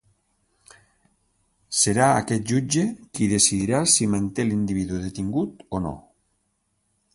[1.79, 2.87] Serà aquest jutge
[3.19, 5.95] qui decidirà si manté l’individu detingut o no.